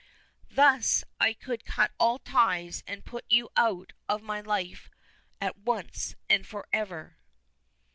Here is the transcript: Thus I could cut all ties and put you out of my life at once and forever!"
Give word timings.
Thus 0.49 1.03
I 1.19 1.33
could 1.33 1.63
cut 1.63 1.91
all 1.99 2.17
ties 2.17 2.83
and 2.87 3.05
put 3.05 3.23
you 3.29 3.49
out 3.55 3.93
of 4.09 4.23
my 4.23 4.41
life 4.41 4.89
at 5.39 5.59
once 5.59 6.15
and 6.27 6.43
forever!" 6.43 7.17